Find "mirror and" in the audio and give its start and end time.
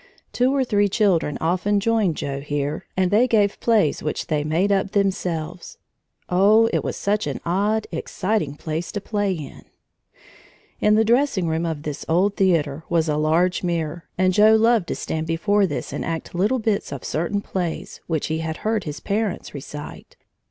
13.61-14.33